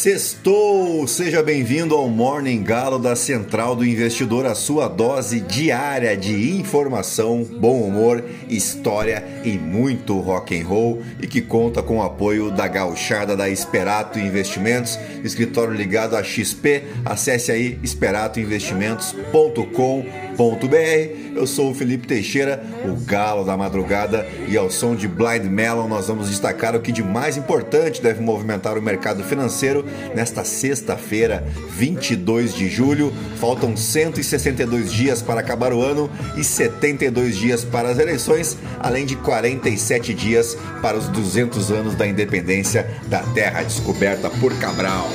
[0.00, 1.06] sextou!
[1.06, 7.44] Seja bem-vindo ao Morning Galo da Central do Investidor, a sua dose diária de informação,
[7.44, 12.66] bom humor, história e muito rock and roll e que conta com o apoio da
[12.66, 16.82] gauchada da Esperato Investimentos, escritório ligado a XP.
[17.04, 20.29] Acesse aí esperatoinvestimentos.com.br.
[21.34, 25.86] Eu sou o Felipe Teixeira, o galo da madrugada, e ao som de Blind Melon
[25.86, 31.46] nós vamos destacar o que de mais importante deve movimentar o mercado financeiro nesta sexta-feira,
[31.68, 33.12] 22 de julho.
[33.36, 39.16] Faltam 162 dias para acabar o ano e 72 dias para as eleições, além de
[39.16, 45.10] 47 dias para os 200 anos da independência da terra descoberta por Cabral.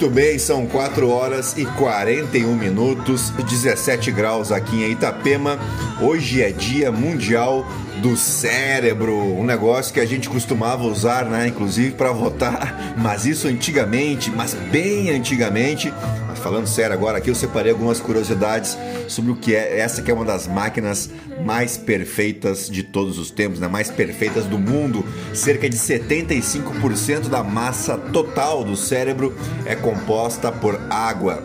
[0.00, 5.58] Muito bem, são 4 horas e 41 minutos, 17 graus aqui em Itapema.
[6.00, 7.66] Hoje é Dia Mundial
[8.00, 13.48] do Cérebro, um negócio que a gente costumava usar, né, inclusive para votar, mas isso
[13.48, 15.92] antigamente, mas bem antigamente.
[16.26, 18.76] Mas falando sério agora aqui, eu separei algumas curiosidades
[19.08, 21.10] sobre o que é essa que é uma das máquinas
[21.44, 25.04] mais perfeitas de todos os tempos, né, mais perfeitas do mundo.
[25.34, 31.42] Cerca de 75% da massa total do cérebro é composta por água.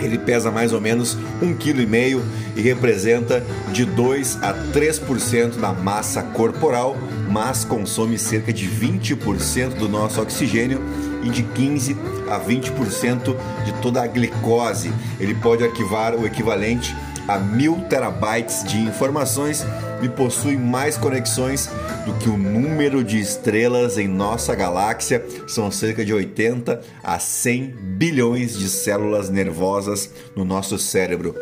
[0.00, 2.22] Ele pesa mais ou menos um quilo e meio
[2.56, 6.96] e representa de 2 a 3% da massa corporal,
[7.28, 10.80] mas consome cerca de 20% do nosso oxigênio
[11.22, 11.96] e de 15
[12.30, 14.92] a 20% de toda a glicose.
[15.18, 16.94] Ele pode arquivar o equivalente
[17.26, 19.64] a mil terabytes de informações
[20.02, 21.68] e possui mais conexões
[22.06, 25.24] do que o número de estrelas em nossa galáxia.
[25.46, 31.34] São cerca de 80 a 100 bilhões de células nervosas no nosso cérebro.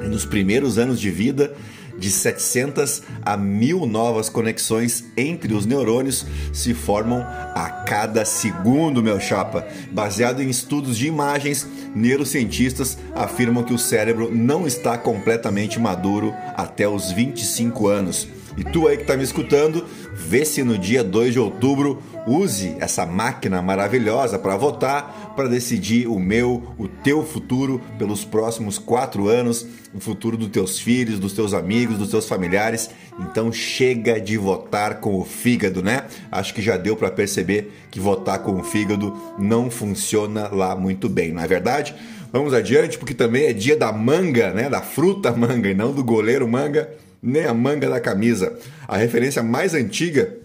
[0.00, 1.54] E nos primeiros anos de vida,
[1.98, 9.18] de 700 a 1000 novas conexões entre os neurônios se formam a cada segundo, meu
[9.18, 9.66] chapa.
[9.90, 16.88] Baseado em estudos de imagens, neurocientistas afirmam que o cérebro não está completamente maduro até
[16.88, 18.28] os 25 anos.
[18.56, 19.84] E tu aí que está me escutando,
[20.16, 26.08] vê se no dia 2 de outubro use essa máquina maravilhosa para votar, para decidir
[26.08, 31.34] o meu, o teu futuro pelos próximos quatro anos, o futuro dos teus filhos, dos
[31.34, 32.90] teus amigos, dos teus familiares.
[33.20, 36.04] Então chega de votar com o fígado, né?
[36.32, 41.08] Acho que já deu para perceber que votar com o fígado não funciona lá muito
[41.08, 41.94] bem, não é verdade?
[42.32, 44.68] Vamos adiante, porque também é dia da manga, né?
[44.68, 46.90] Da fruta manga e não do goleiro manga
[47.22, 48.58] nem a manga da camisa.
[48.86, 50.36] A referência mais antiga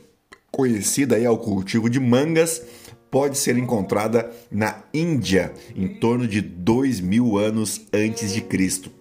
[0.51, 2.61] conhecida aí ao cultivo de mangas
[3.09, 8.91] pode ser encontrada na Índia, em torno de 2 mil anos antes de Cristo.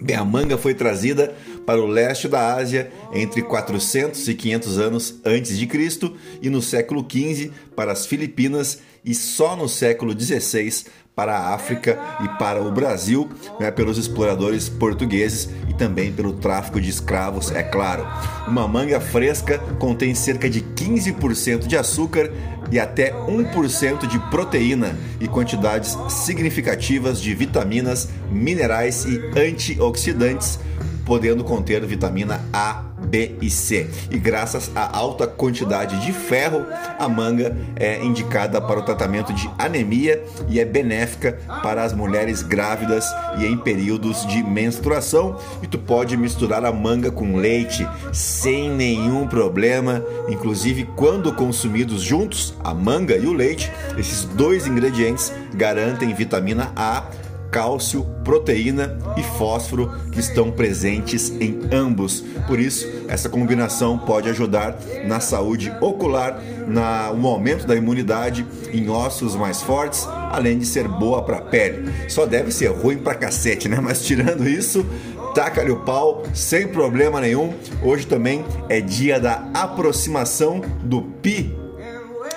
[0.00, 1.34] Bem, a manga foi trazida
[1.66, 6.62] para o leste da Ásia entre 400 e 500 anos antes de Cristo e no
[6.62, 10.86] século XV para as Filipinas e só no século XVI
[11.20, 16.80] para a África e para o Brasil, né, pelos exploradores portugueses e também pelo tráfico
[16.80, 18.06] de escravos, é claro.
[18.48, 22.32] Uma manga fresca contém cerca de 15% de açúcar
[22.72, 30.58] e até 1% de proteína e quantidades significativas de vitaminas, minerais e antioxidantes,
[31.04, 33.90] podendo conter vitamina A, B e C.
[34.10, 36.64] E graças à alta quantidade de ferro,
[36.98, 42.42] a manga é indicada para o tratamento de anemia e é benéfica para as mulheres
[42.42, 43.04] grávidas
[43.38, 45.36] e em períodos de menstruação.
[45.62, 52.54] E tu pode misturar a manga com leite sem nenhum problema, inclusive quando consumidos juntos,
[52.62, 57.04] a manga e o leite, esses dois ingredientes garantem vitamina A
[57.50, 62.24] cálcio, proteína e fósforo que estão presentes em ambos.
[62.46, 68.88] Por isso, essa combinação pode ajudar na saúde ocular, na, no aumento da imunidade, em
[68.88, 71.90] ossos mais fortes, além de ser boa para a pele.
[72.08, 73.80] Só deve ser ruim pra cacete, né?
[73.80, 74.86] Mas tirando isso,
[75.34, 77.54] taca-lhe o pau sem problema nenhum.
[77.82, 81.60] Hoje também é dia da aproximação do pi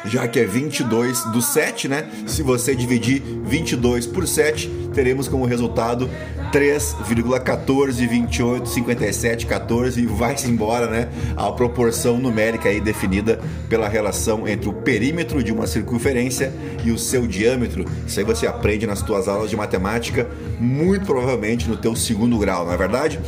[0.06, 2.10] já que é 22 do 7, né?
[2.28, 6.10] Se você dividir 22 por 7, teremos como resultado
[6.52, 11.10] 3,14, 28, 57, 14 e vai-se embora, né?
[11.36, 16.54] A proporção numérica aí definida pela relação entre o perímetro de uma circunferência
[16.86, 17.86] e o seu diâmetro.
[18.08, 20.28] Isso aí você aprende nas tuas aulas de matemática,
[20.60, 23.20] muito provavelmente no teu segundo grau, não é verdade?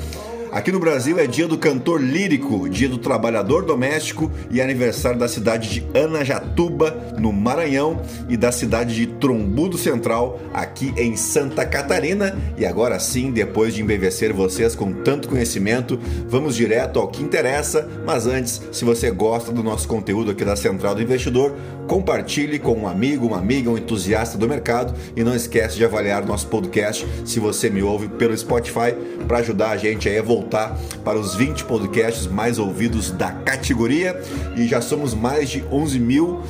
[0.55, 5.27] Aqui no Brasil é dia do cantor lírico, dia do trabalhador doméstico e aniversário da
[5.27, 12.37] cidade de Anajatuba, no Maranhão, e da cidade de Trombudo Central, aqui em Santa Catarina.
[12.57, 17.85] E agora sim, depois de embevecer vocês com tanto conhecimento, vamos direto ao que interessa.
[18.05, 21.53] Mas antes, se você gosta do nosso conteúdo aqui da Central do Investidor,
[21.87, 26.25] compartilhe com um amigo, uma amiga, um entusiasta do mercado e não esquece de avaliar
[26.25, 28.93] nosso podcast se você me ouve pelo Spotify
[29.27, 34.19] para ajudar a gente a voltar para os 20 podcasts mais ouvidos da categoria
[34.55, 36.41] e já somos mais de 11 mil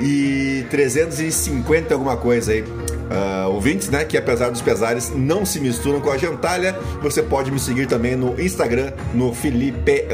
[0.00, 2.64] e 350 alguma coisa aí.
[3.10, 4.04] Uh, ouvintes, né?
[4.04, 6.78] Que apesar dos pesares não se misturam com a gentalha.
[7.02, 10.06] Você pode me seguir também no Instagram, no Felipe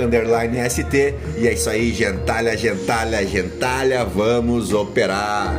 [0.70, 1.14] ST.
[1.36, 4.04] E é isso aí, gentalha, gentalha, gentalha.
[4.04, 5.54] Vamos operar.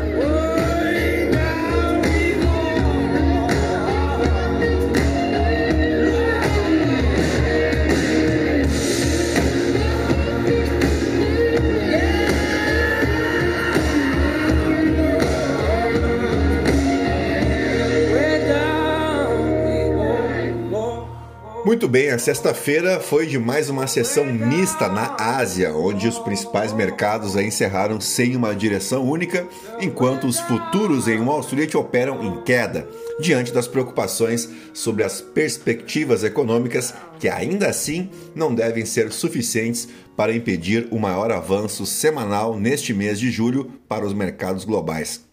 [21.67, 26.71] Muito bem, a sexta-feira foi de mais uma sessão mista na Ásia, onde os principais
[26.71, 29.45] mercados encerraram sem uma direção única,
[29.77, 32.87] enquanto os futuros em Wall Street operam em queda,
[33.19, 40.33] diante das preocupações sobre as perspectivas econômicas que ainda assim não devem ser suficientes para
[40.33, 45.27] impedir o maior avanço semanal neste mês de julho para os mercados globais.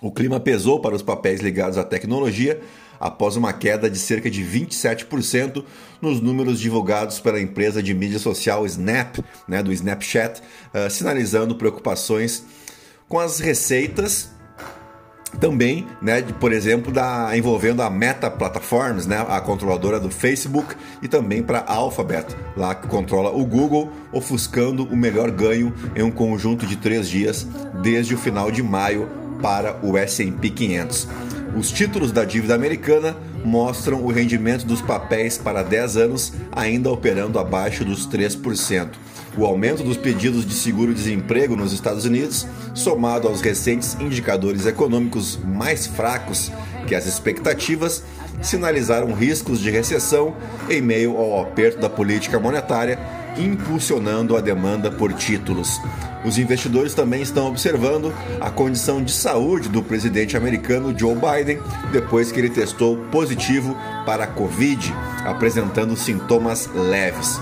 [0.00, 2.58] O clima pesou para os papéis ligados à tecnologia
[3.00, 5.64] após uma queda de cerca de 27%
[6.00, 9.18] nos números divulgados pela empresa de mídia social Snap,
[9.48, 12.44] né, do Snapchat, uh, sinalizando preocupações
[13.08, 14.30] com as receitas
[15.38, 20.74] também, né, de, por exemplo, da, envolvendo a Meta Platforms, né, a controladora do Facebook,
[21.00, 26.02] e também para a Alphabet, lá que controla o Google, ofuscando o melhor ganho em
[26.02, 27.46] um conjunto de três dias
[27.82, 29.08] desde o final de maio
[29.40, 31.08] para o S&P 500.
[31.56, 37.38] Os títulos da dívida americana mostram o rendimento dos papéis para 10 anos ainda operando
[37.38, 38.90] abaixo dos 3%.
[39.36, 45.86] O aumento dos pedidos de seguro-desemprego nos Estados Unidos, somado aos recentes indicadores econômicos mais
[45.86, 46.52] fracos
[46.86, 48.02] que as expectativas,
[48.42, 50.34] sinalizaram riscos de recessão
[50.68, 52.98] em meio ao aperto da política monetária,
[53.40, 55.80] impulsionando a demanda por títulos.
[56.24, 61.60] Os investidores também estão observando a condição de saúde do presidente americano Joe Biden
[61.92, 64.94] depois que ele testou positivo para a Covid,
[65.24, 67.40] apresentando sintomas leves.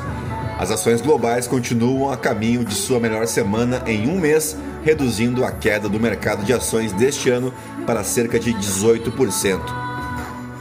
[0.58, 5.52] As ações globais continuam a caminho de sua melhor semana em um mês, reduzindo a
[5.52, 7.52] queda do mercado de ações deste ano
[7.86, 9.88] para cerca de 18%.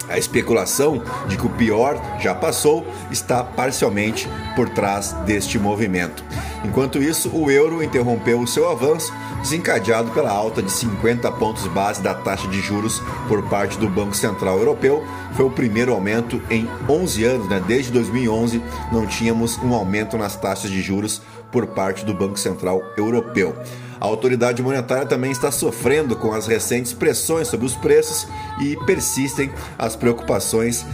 [0.09, 6.23] A especulação de que o pior já passou está parcialmente por trás deste movimento.
[6.63, 12.01] Enquanto isso, o euro interrompeu o seu avanço, desencadeado pela alta de 50 pontos base
[12.01, 15.03] da taxa de juros por parte do Banco Central Europeu.
[15.33, 17.61] Foi o primeiro aumento em 11 anos, né?
[17.67, 18.61] desde 2011
[18.91, 21.21] não tínhamos um aumento nas taxas de juros
[21.51, 23.55] por parte do Banco Central Europeu.
[23.99, 28.27] A autoridade monetária também está sofrendo com as recentes pressões sobre os preços
[28.61, 30.85] e persistem as preocupações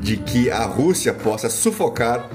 [0.00, 2.28] de que a Rússia possa sufocar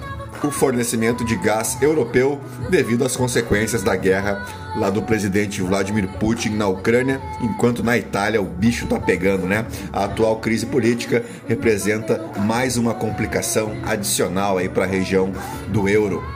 [0.44, 2.40] o fornecimento de gás europeu
[2.70, 4.46] devido às consequências da guerra
[4.78, 9.66] lá do presidente Vladimir Putin na Ucrânia, enquanto na Itália o bicho tá pegando, né?
[9.92, 15.32] A atual crise política representa mais uma complicação adicional aí para a região
[15.70, 16.35] do euro.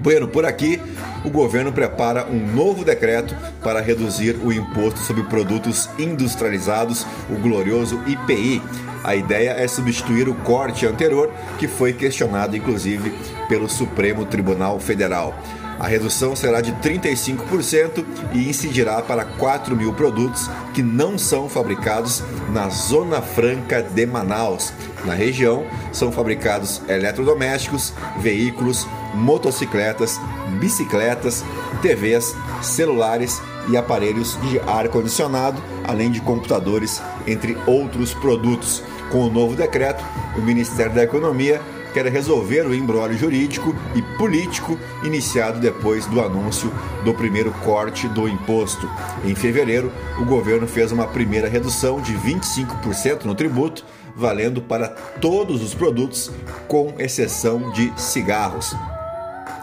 [0.00, 0.80] Bueno, por aqui
[1.24, 8.00] o governo prepara um novo decreto para reduzir o imposto sobre produtos industrializados, o glorioso
[8.06, 8.62] IPI.
[9.02, 13.12] A ideia é substituir o corte anterior, que foi questionado inclusive
[13.48, 15.34] pelo Supremo Tribunal Federal.
[15.78, 22.22] A redução será de 35% e incidirá para 4 mil produtos que não são fabricados
[22.52, 24.72] na Zona Franca de Manaus.
[25.04, 30.20] Na região, são fabricados eletrodomésticos, veículos, motocicletas,
[30.58, 31.44] bicicletas,
[31.82, 38.82] TVs, celulares e aparelhos de ar-condicionado, além de computadores, entre outros produtos.
[39.10, 40.04] Com o novo decreto,
[40.36, 41.60] o Ministério da Economia
[41.92, 46.72] quer resolver o embrólio jurídico e político iniciado depois do anúncio
[47.04, 48.88] do primeiro corte do imposto.
[49.24, 53.84] Em fevereiro, o governo fez uma primeira redução de 25% no tributo,
[54.14, 56.30] valendo para todos os produtos,
[56.66, 58.74] com exceção de cigarros.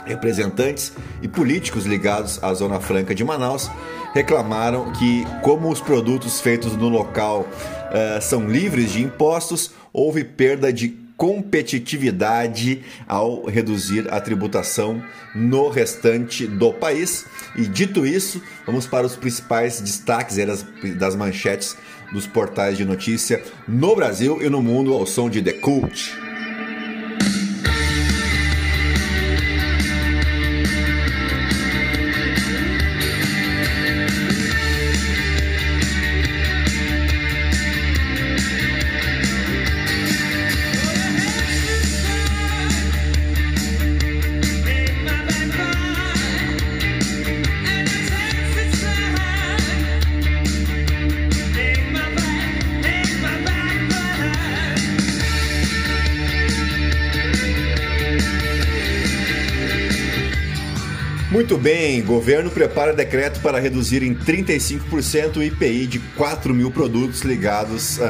[0.05, 3.69] Representantes e políticos ligados à Zona Franca de Manaus
[4.13, 10.71] reclamaram que, como os produtos feitos no local uh, são livres de impostos, houve perda
[10.71, 15.01] de competitividade ao reduzir a tributação
[15.33, 17.25] no restante do país.
[17.55, 20.65] E dito isso, vamos para os principais destaques das,
[20.97, 21.77] das manchetes
[22.11, 26.24] dos portais de notícia no Brasil e no mundo ao som de The Cult.
[61.45, 67.21] Muito bem, governo prepara decreto para reduzir em 35% o IPI de 4 mil produtos
[67.21, 68.01] ligados uh,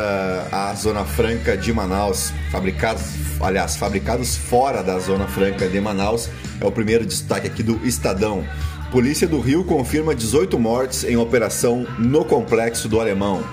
[0.53, 3.03] à Zona Franca de Manaus, fabricados,
[3.41, 6.29] aliás, fabricados fora da Zona Franca de Manaus.
[6.61, 8.47] É o primeiro destaque aqui do Estadão.
[8.89, 13.43] Polícia do Rio confirma 18 mortes em operação no complexo do Alemão.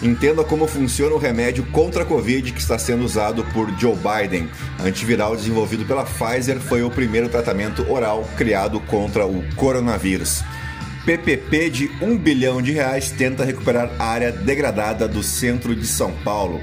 [0.00, 4.48] Entenda como funciona o remédio contra a Covid que está sendo usado por Joe Biden.
[4.78, 10.44] Antiviral desenvolvido pela Pfizer foi o primeiro tratamento oral criado contra o coronavírus.
[11.04, 16.60] PPP de 1 bilhão de reais tenta recuperar área degradada do centro de São Paulo.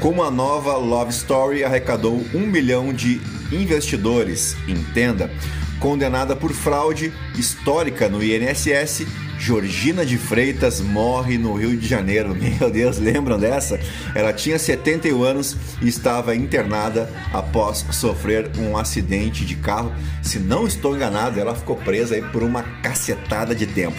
[0.00, 3.20] Como a nova Love Story arrecadou 1 milhão de
[3.52, 5.30] investidores, entenda.
[5.78, 9.06] Condenada por fraude histórica no INSS,
[9.44, 12.32] Georgina de Freitas morre no Rio de Janeiro.
[12.58, 13.78] Meu Deus, lembram dessa?
[14.14, 19.92] Ela tinha 71 anos e estava internada após sofrer um acidente de carro.
[20.22, 23.98] Se não estou enganado, ela ficou presa aí por uma cacetada de tempo.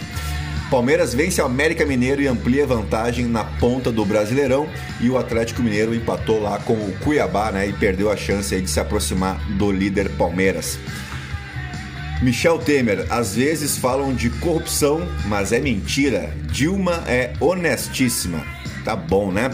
[0.72, 4.68] Palmeiras vence o América Mineiro e amplia vantagem na ponta do Brasileirão
[5.00, 8.68] e o Atlético Mineiro empatou lá com o Cuiabá, né, e perdeu a chance de
[8.68, 10.80] se aproximar do líder Palmeiras.
[12.22, 16.34] Michel Temer, às vezes falam de corrupção, mas é mentira.
[16.50, 18.44] Dilma é honestíssima.
[18.84, 19.52] Tá bom, né?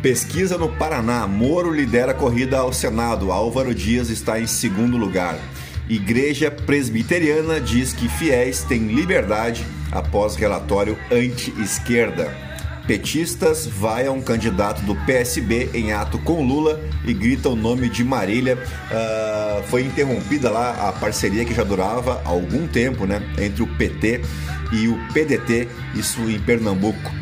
[0.00, 1.26] Pesquisa no Paraná.
[1.26, 3.30] Moro lidera a corrida ao Senado.
[3.30, 5.38] Álvaro Dias está em segundo lugar.
[5.88, 12.51] Igreja Presbiteriana diz que fiéis têm liberdade após relatório anti-esquerda.
[12.86, 18.02] Petistas vaiam um candidato do PSB em ato com Lula e gritam o nome de
[18.02, 18.56] Marília.
[18.56, 23.22] Uh, foi interrompida lá a parceria que já durava há algum tempo, né?
[23.38, 24.20] Entre o PT
[24.72, 27.12] e o PDT, isso em Pernambuco.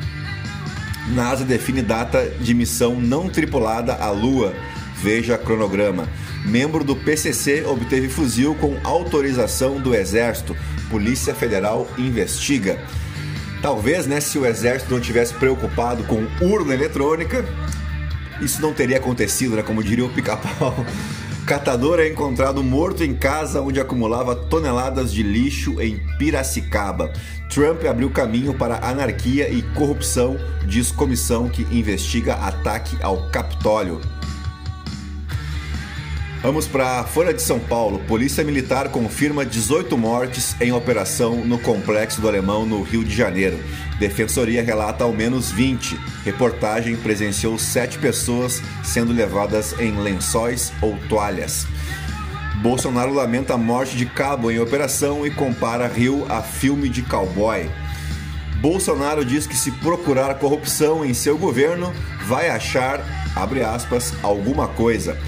[1.09, 4.55] NASA define data de missão não tripulada à Lua.
[5.02, 6.09] Veja cronograma.
[6.45, 10.57] Membro do PCC obteve fuzil com autorização do Exército.
[10.88, 12.79] Polícia Federal investiga.
[13.62, 17.45] Talvez, né, se o exército não tivesse preocupado com urna eletrônica,
[18.40, 20.75] isso não teria acontecido, né, como diria o pica-pau.
[21.47, 27.12] Catador é encontrado morto em casa onde acumulava toneladas de lixo em Piracicaba.
[27.52, 34.00] Trump abriu caminho para anarquia e corrupção, diz comissão que investiga ataque ao Capitólio.
[36.42, 37.99] Vamos para Folha de São Paulo.
[38.09, 43.62] Polícia Militar confirma 18 mortes em operação no Complexo do Alemão, no Rio de Janeiro.
[43.99, 46.00] Defensoria relata ao menos 20.
[46.25, 51.66] Reportagem presenciou sete pessoas sendo levadas em lençóis ou toalhas.
[52.62, 57.68] Bolsonaro lamenta a morte de cabo em operação e compara Rio a filme de cowboy.
[58.62, 61.92] Bolsonaro diz que se procurar corrupção em seu governo,
[62.26, 63.04] vai achar,
[63.37, 65.18] abre aspas, alguma coisa.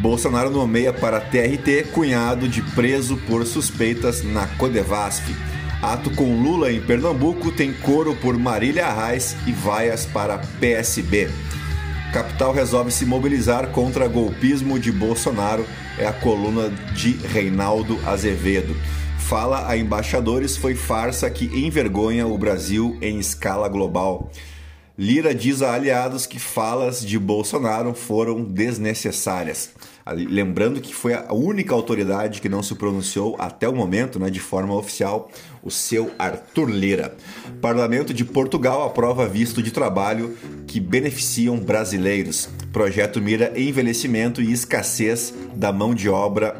[0.00, 5.34] Bolsonaro nomeia para TRT cunhado de preso por suspeitas na Codevasf.
[5.82, 11.30] Ato com Lula em Pernambuco tem coro por Marília Arraes e vaias para PSB.
[12.12, 15.66] Capital resolve se mobilizar contra golpismo de Bolsonaro,
[15.98, 18.76] é a coluna de Reinaldo Azevedo.
[19.18, 24.30] Fala a embaixadores foi farsa que envergonha o Brasil em escala global.
[24.98, 29.70] Lira diz a aliados que falas de Bolsonaro foram desnecessárias.
[30.10, 34.40] Lembrando que foi a única autoridade que não se pronunciou até o momento, né, de
[34.40, 35.30] forma oficial,
[35.62, 37.14] o seu Arthur Lira.
[37.60, 40.34] Parlamento de Portugal aprova visto de trabalho
[40.66, 42.48] que beneficiam brasileiros.
[42.72, 46.56] Projeto mira envelhecimento e escassez da mão de obra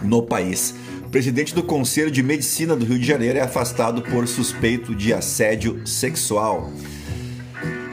[0.00, 0.74] no país.
[1.14, 5.80] Presidente do Conselho de Medicina do Rio de Janeiro é afastado por suspeito de assédio
[5.86, 6.72] sexual.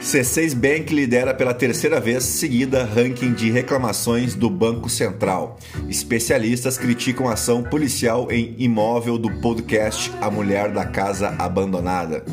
[0.00, 5.56] C6 Bank lidera pela terceira vez seguida ranking de reclamações do Banco Central.
[5.88, 12.24] Especialistas criticam ação policial em imóvel do podcast A Mulher da Casa Abandonada.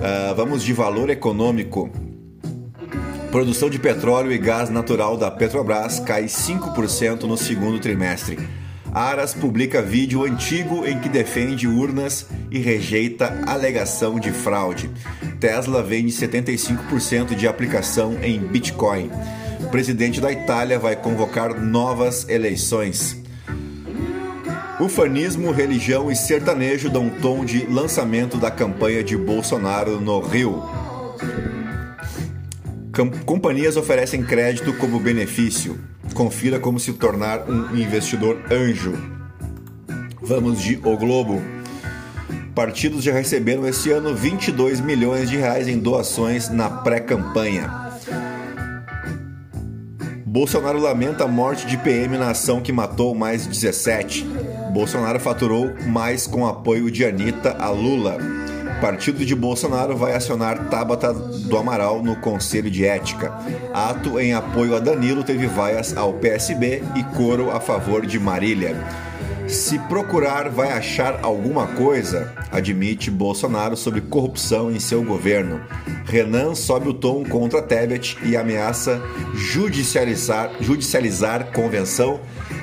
[0.00, 1.90] Ah, vamos de valor econômico.
[3.32, 8.38] Produção de petróleo e gás natural da Petrobras cai 5% no segundo trimestre.
[8.92, 14.90] Aras publica vídeo antigo em que defende urnas e rejeita alegação de fraude.
[15.38, 19.10] Tesla vende 75% de aplicação em Bitcoin.
[19.70, 23.16] Presidente da Itália vai convocar novas eleições.
[24.80, 30.62] Ufanismo, religião e sertanejo dão tom de lançamento da campanha de Bolsonaro no Rio.
[33.24, 35.78] Companhias oferecem crédito como benefício.
[36.14, 38.92] Confira como se tornar um investidor anjo.
[40.20, 41.42] Vamos de O Globo.
[42.54, 47.90] Partidos já receberam esse ano 22 milhões de reais em doações na pré-campanha.
[50.26, 54.24] Bolsonaro lamenta a morte de PM na ação que matou mais 17.
[54.72, 58.39] Bolsonaro faturou mais com apoio de Anitta a Lula.
[58.80, 63.30] Partido de Bolsonaro vai acionar Tabata do Amaral no Conselho de Ética.
[63.74, 68.74] Ato em apoio a Danilo teve vaias ao PSB e coro a favor de Marília.
[69.46, 75.60] Se procurar, vai achar alguma coisa, admite Bolsonaro sobre corrupção em seu governo.
[76.04, 79.02] Renan sobe o tom contra Tebet e ameaça
[79.34, 82.20] judicializar, judicializar convenção.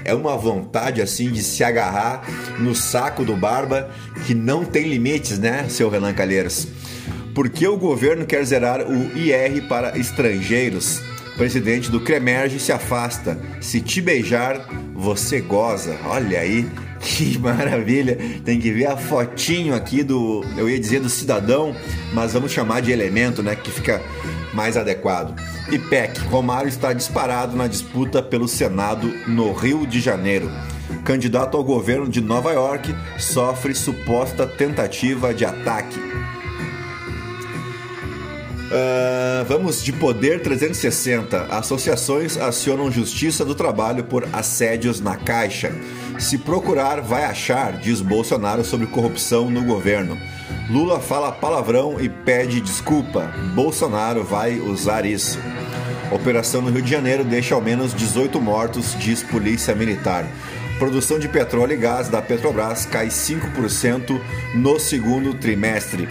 [0.08, 2.26] É uma vontade assim de se agarrar
[2.58, 3.92] no saco do Barba
[4.26, 6.66] que não tem limites, né, seu Renan Calheiros?
[7.36, 11.02] Por que o governo quer zerar o IR para estrangeiros?
[11.36, 13.38] Presidente do Cremerge se afasta.
[13.60, 15.98] Se te beijar, você goza.
[16.06, 16.66] Olha aí,
[17.02, 18.18] que maravilha.
[18.46, 21.76] Tem que ver a fotinho aqui do, eu ia dizer do cidadão,
[22.14, 24.02] mas vamos chamar de elemento, né, que fica
[24.54, 25.36] mais adequado.
[25.72, 30.50] IPEC, Romário está disparado na disputa pelo Senado no Rio de Janeiro.
[31.04, 36.00] Candidato ao governo de Nova York sofre suposta tentativa de ataque.
[38.72, 41.48] Ah, vamos de Poder 360.
[41.50, 45.74] Associações acionam Justiça do Trabalho por assédios na Caixa.
[46.20, 50.18] Se procurar, vai achar, diz Bolsonaro sobre corrupção no governo.
[50.70, 53.34] Lula fala palavrão e pede desculpa.
[53.54, 55.40] Bolsonaro vai usar isso.
[56.12, 60.26] Operação no Rio de Janeiro deixa ao menos 18 mortos, diz Polícia Militar.
[60.80, 64.22] Produção de petróleo e gás da Petrobras cai 5%
[64.56, 66.08] no segundo trimestre.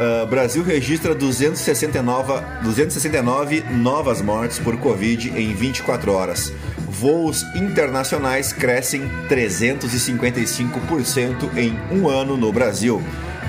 [0.00, 6.52] Uh, Brasil registra 269, 269 novas mortes por Covid em 24 horas.
[7.00, 13.02] Voos internacionais crescem 355% em um ano no Brasil.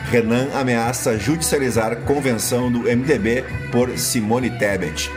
[0.10, 5.12] Renan ameaça judicializar convenção do MDB por Simone Tebet.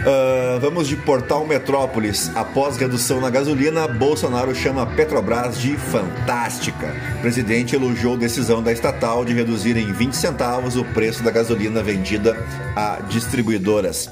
[0.00, 2.30] Uh, vamos de Portal Metrópolis.
[2.36, 6.94] Após redução na gasolina, Bolsonaro chama Petrobras de fantástica.
[7.16, 11.82] O presidente elogiou decisão da estatal de reduzir em 20 centavos o preço da gasolina
[11.82, 12.36] vendida
[12.76, 14.10] a distribuidoras.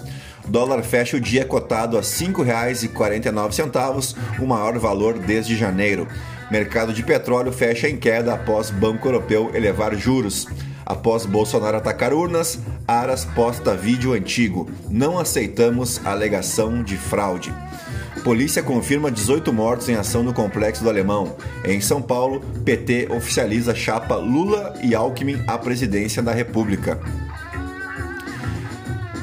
[0.53, 6.07] Dólar fecha o dia cotado a R$ 5,49, o maior valor desde janeiro.
[6.51, 10.47] Mercado de petróleo fecha em queda após Banco Europeu elevar juros.
[10.85, 14.71] Após Bolsonaro atacar urnas, Aras posta vídeo antigo.
[14.91, 17.51] Não aceitamos alegação de fraude.
[18.23, 21.35] Polícia confirma 18 mortos em ação no Complexo do Alemão.
[21.65, 27.01] Em São Paulo, PT oficializa chapa Lula e Alckmin à presidência da República.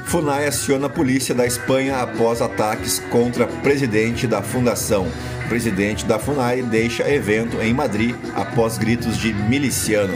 [0.09, 5.07] FUNAI aciona a polícia da Espanha após ataques contra presidente da fundação.
[5.47, 10.15] Presidente da FUNAI deixa evento em Madrid após gritos de miliciano.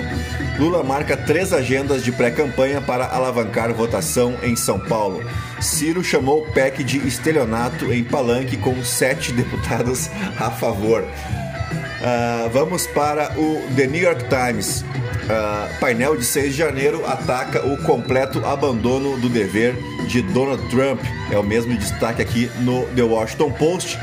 [0.57, 5.23] Lula marca três agendas de pré-campanha para alavancar votação em São Paulo.
[5.61, 11.07] Ciro chamou o PEC de estelionato em palanque com sete deputados a favor.
[12.03, 14.83] Uh, vamos para o The New York Times.
[15.23, 19.73] Uh, painel de 6 de janeiro ataca o completo abandono do dever
[20.09, 20.99] de Donald Trump.
[21.31, 23.97] É o mesmo destaque aqui no The Washington Post.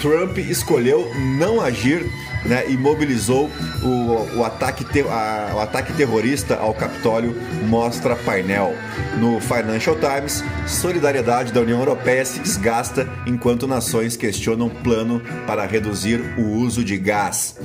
[0.00, 2.06] Trump escolheu não agir
[2.44, 3.50] né, e mobilizou
[3.82, 7.34] o, o, ataque te, a, o ataque terrorista ao Capitólio,
[7.66, 8.74] mostra painel.
[9.18, 16.20] No Financial Times, solidariedade da União Europeia se desgasta enquanto nações questionam plano para reduzir
[16.38, 17.56] o uso de gás.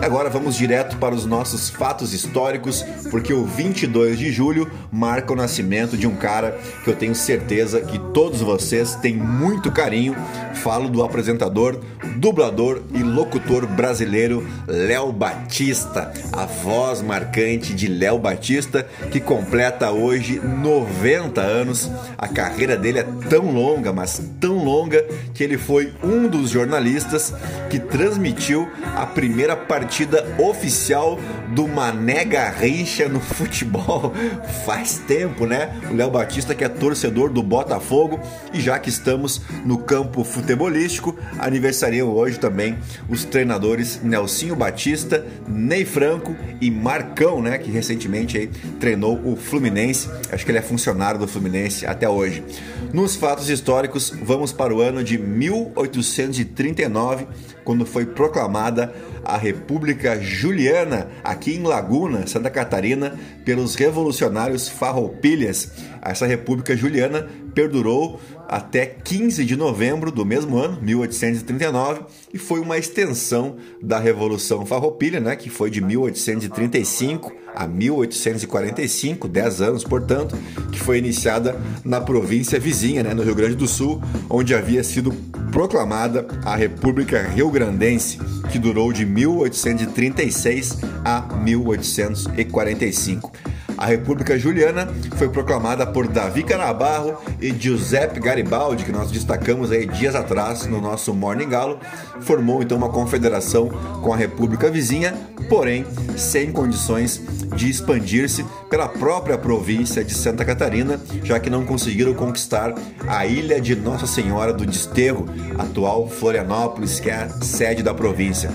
[0.00, 5.36] Agora vamos direto para os nossos fatos históricos, porque o 22 de julho marca o
[5.36, 10.16] nascimento de um cara que eu tenho certeza que todos vocês têm muito carinho.
[10.62, 11.80] Falo do apresentador,
[12.16, 20.40] dublador e locutor brasileiro Léo Batista, a voz marcante de Léo Batista, que completa hoje
[20.40, 21.90] 90 anos.
[22.16, 27.32] A carreira dele é tão longa, mas tão longa, que ele foi um dos jornalistas
[27.70, 29.56] que transmitiu a primeira
[29.88, 31.18] partida oficial
[31.54, 34.12] do Mané Garrincha no futebol.
[34.66, 35.80] Faz tempo, né?
[35.90, 38.20] O Léo Batista, que é torcedor do Botafogo,
[38.52, 42.76] e já que estamos no campo futebolístico, aniversariam hoje também
[43.08, 47.56] os treinadores Nelsinho Batista, Ney Franco e Marcão, né?
[47.56, 48.48] Que recentemente aí,
[48.78, 50.10] treinou o Fluminense.
[50.30, 52.44] Acho que ele é funcionário do Fluminense até hoje.
[52.92, 57.26] Nos fatos históricos, vamos para o ano de 1839,
[57.64, 58.94] quando foi proclamada
[59.28, 63.14] a República Juliana, aqui em Laguna, Santa Catarina,
[63.44, 65.70] pelos revolucionários farroupilhas.
[66.00, 72.00] Essa República Juliana perdurou até 15 de novembro do mesmo ano, 1839,
[72.32, 79.60] e foi uma extensão da Revolução Farroupilha, né, que foi de 1835 a 1845, 10
[79.60, 80.38] anos, portanto,
[80.72, 85.12] que foi iniciada na província vizinha, né, no Rio Grande do Sul, onde havia sido
[85.58, 88.16] proclamada a República Rio Grandense,
[88.52, 93.32] que durou de 1836 a 1845.
[93.78, 99.86] A República Juliana foi proclamada por Davi Canabarro e Giuseppe Garibaldi, que nós destacamos aí
[99.86, 101.78] dias atrás no nosso Morning Galo.
[102.20, 103.68] Formou então uma confederação
[104.02, 105.14] com a República vizinha,
[105.48, 105.86] porém
[106.16, 107.22] sem condições
[107.54, 112.74] de expandir-se pela própria província de Santa Catarina, já que não conseguiram conquistar
[113.06, 118.50] a ilha de Nossa Senhora do Desterro, atual Florianópolis, que é a sede da província.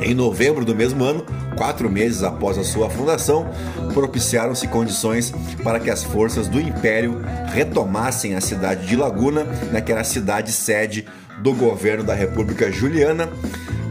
[0.00, 1.24] Em novembro do mesmo ano,
[1.56, 3.48] quatro meses após a sua fundação,
[3.92, 7.20] propiciaram-se condições para que as forças do Império
[7.52, 11.06] retomassem a cidade de Laguna, né, que era a cidade sede
[11.42, 13.28] do governo da República Juliana,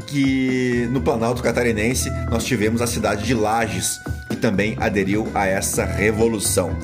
[0.08, 5.86] que no Planalto Catarinense nós tivemos a cidade de Lages, que também aderiu a essa
[5.86, 6.76] revolução.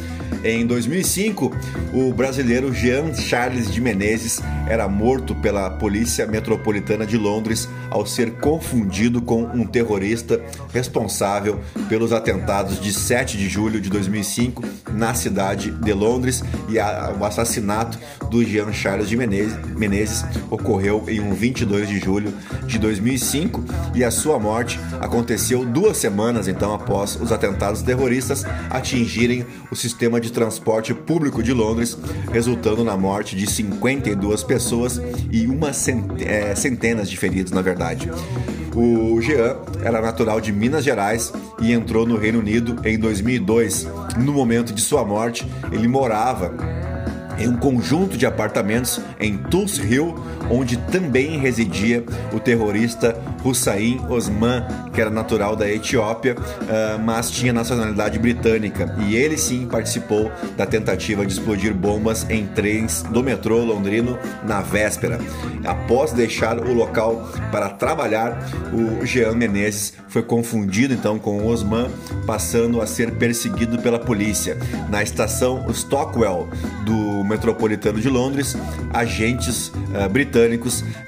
[0.44, 1.54] Em 2005,
[1.94, 8.34] o brasileiro Jean Charles de Menezes era morto pela Polícia Metropolitana de Londres ao ser
[8.34, 10.42] confundido com um terrorista
[10.74, 16.44] responsável pelos atentados de 7 de julho de 2005 na cidade de Londres.
[16.68, 17.98] E a, o assassinato
[18.30, 22.34] do Jean Charles de Menezes, Menezes ocorreu em um 22 de julho
[22.66, 23.64] de 2005
[23.96, 30.20] e a sua morte aconteceu duas semanas então após os atentados terroristas atingirem o sistema
[30.20, 31.98] de transporte público de Londres,
[32.32, 34.57] resultando na morte de 52 pessoas
[35.32, 35.72] e uma
[36.20, 38.10] é, centenas de feridos, na verdade.
[38.76, 43.88] O Jean era natural de Minas Gerais e entrou no Reino Unido em 2002.
[44.18, 46.54] No momento de sua morte, ele morava
[47.40, 50.16] em um conjunto de apartamentos em Tulse Hill,
[50.50, 57.54] onde também residia o terrorista Hussein Osman, que era natural da Etiópia, uh, mas tinha
[57.54, 58.96] nacionalidade britânica.
[59.06, 64.62] E ele sim participou da tentativa de explodir bombas em trens do metrô londrino na
[64.62, 65.20] véspera.
[65.66, 68.38] Após deixar o local para trabalhar,
[68.74, 71.90] o Jean Menezes foi confundido então com o Osman,
[72.26, 74.58] passando a ser perseguido pela polícia.
[74.90, 76.50] Na estação Stockwell
[76.86, 78.58] do metropolitano de Londres,
[78.94, 80.37] agentes uh, britânicos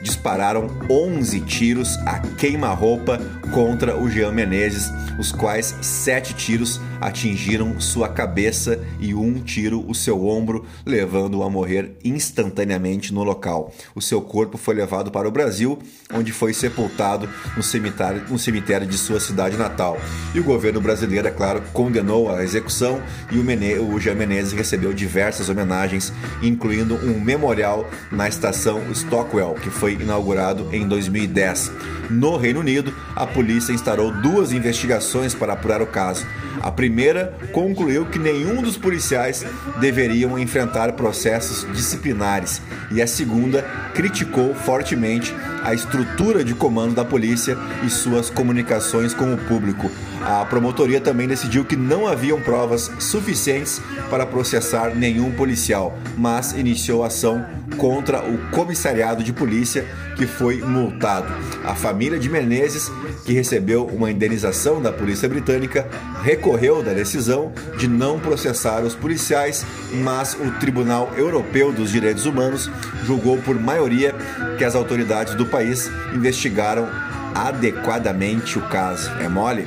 [0.02, 3.20] dispararam 11 tiros a queima-roupa
[3.54, 9.94] contra o Jean Menezes, os quais sete tiros atingiram sua cabeça e um tiro o
[9.94, 13.74] seu ombro, levando-o a morrer instantaneamente no local.
[13.96, 15.80] O seu corpo foi levado para o Brasil,
[16.14, 19.98] onde foi sepultado no cemitério, no cemitério de sua cidade natal.
[20.34, 24.54] E o governo brasileiro, é claro, condenou a execução e o, Mene, o Jean Menezes
[24.54, 26.12] recebeu diversas homenagens,
[26.42, 28.82] incluindo um memorial na estação
[29.20, 31.72] Stockwell, que foi inaugurado em 2010.
[32.10, 36.26] No Reino Unido, a polícia instaurou duas investigações para apurar o caso.
[36.62, 39.46] A primeira concluiu que nenhum dos policiais
[39.80, 43.62] deveriam enfrentar processos disciplinares, e a segunda
[43.94, 49.92] criticou fortemente a estrutura de comando da polícia e suas comunicações com o público.
[50.22, 57.04] A promotoria também decidiu que não haviam provas suficientes para processar nenhum policial, mas iniciou
[57.04, 57.46] ação
[57.80, 61.34] contra o comissariado de polícia que foi multado.
[61.64, 62.92] A família de Menezes,
[63.26, 65.88] que recebeu uma indenização da polícia britânica,
[66.22, 69.66] recorreu da decisão de não processar os policiais,
[70.04, 72.70] mas o Tribunal Europeu dos Direitos Humanos
[73.06, 74.14] julgou por maioria
[74.58, 76.88] que as autoridades do país investigaram
[77.34, 79.10] adequadamente o caso.
[79.22, 79.66] É mole?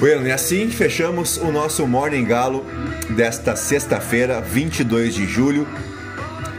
[0.00, 2.64] Bueno, e assim fechamos o nosso Morning Galo
[3.10, 5.66] desta sexta-feira, 22 de julho,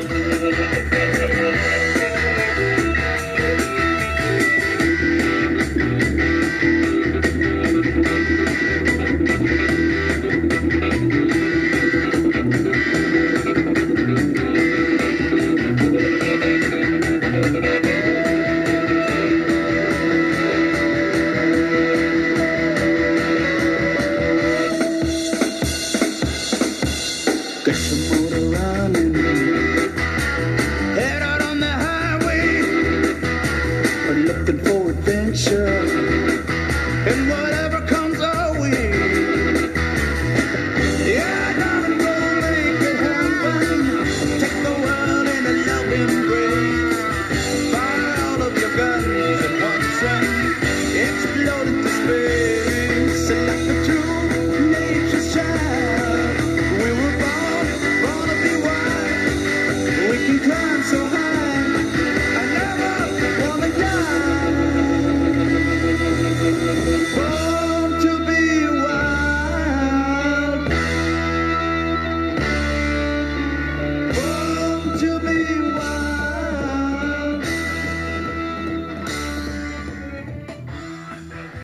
[34.14, 35.81] looking for adventure.